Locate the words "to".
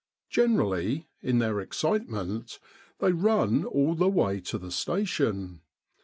4.41-4.57